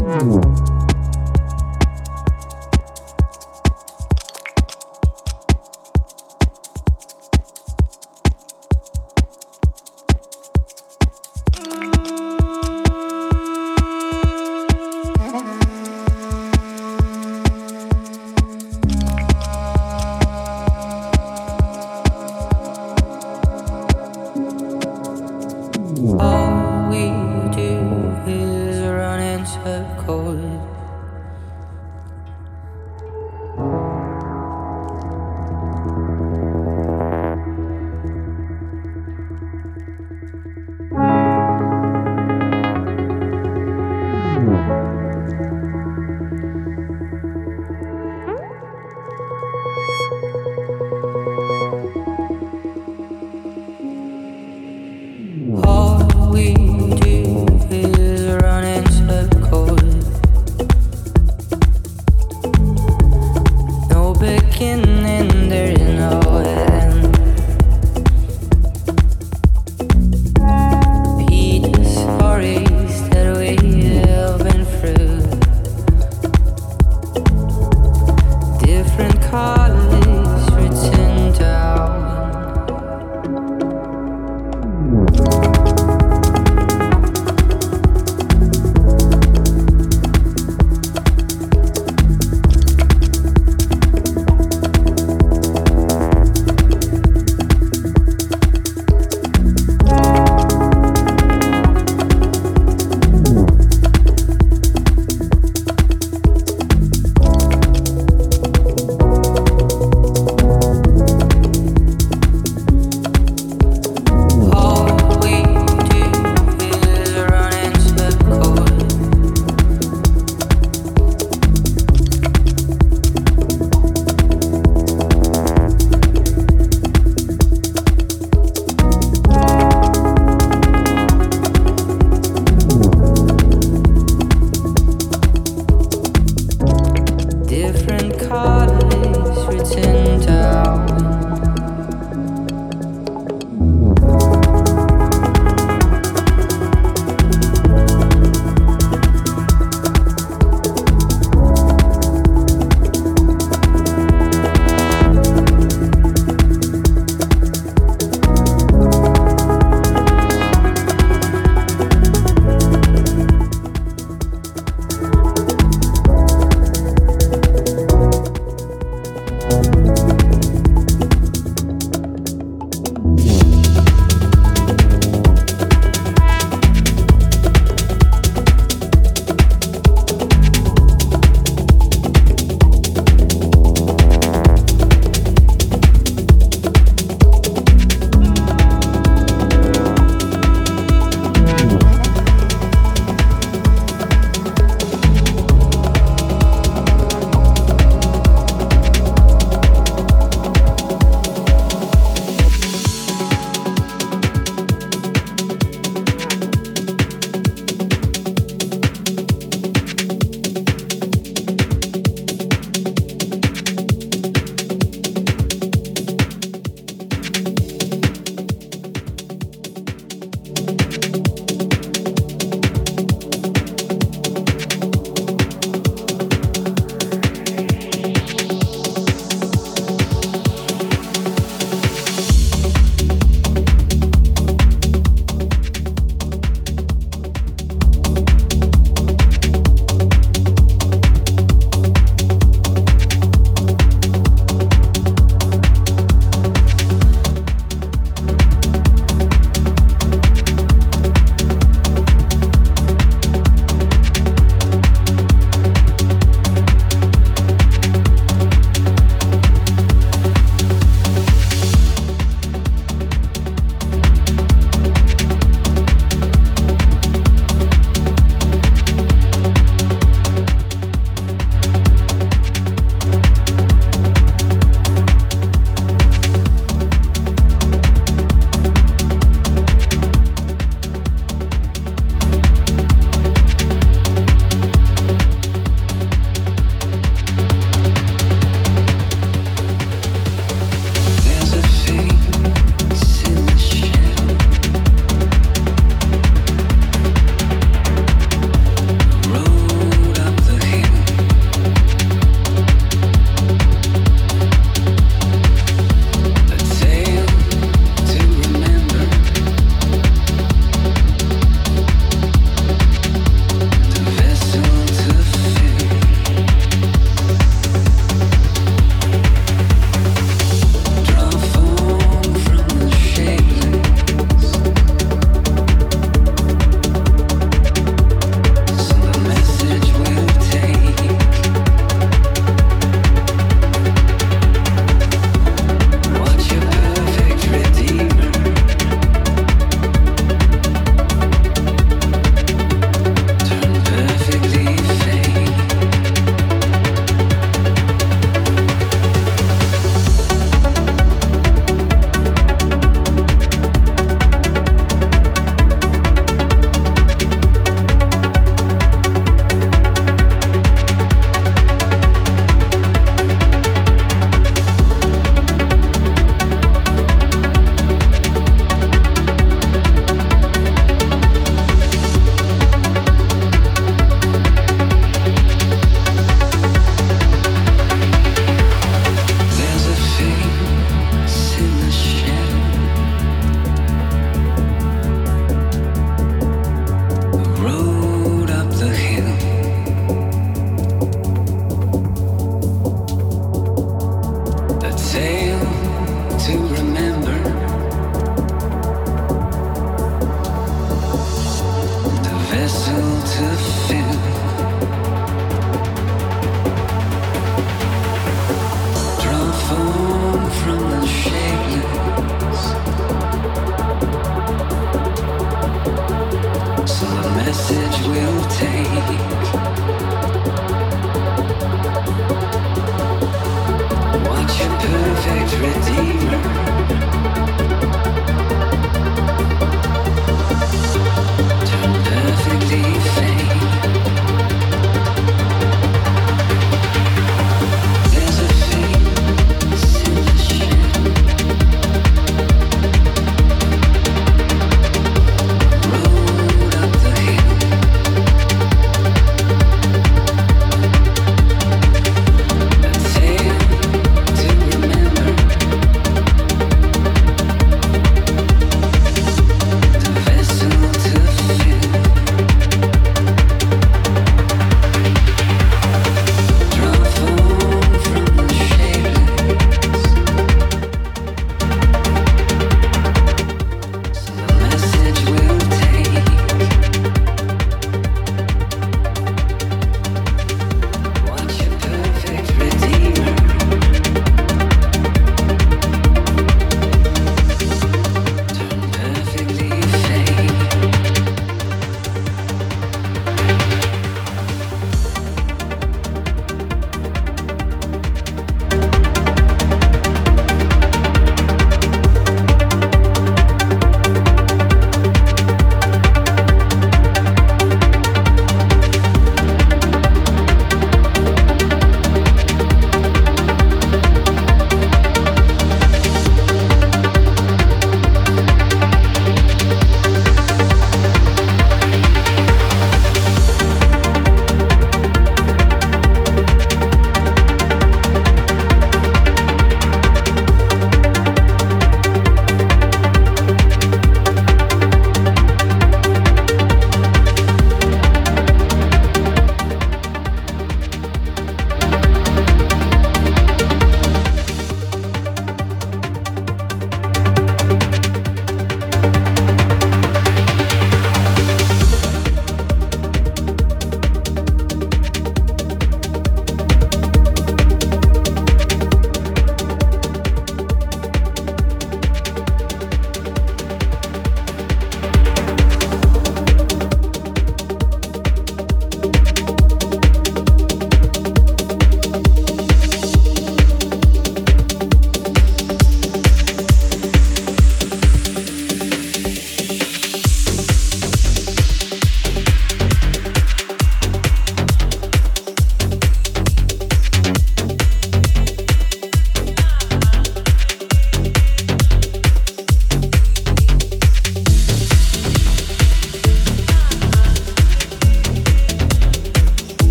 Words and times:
음. 0.00 0.81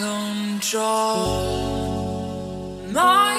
Control. 0.00 1.60
Myself 2.88 3.29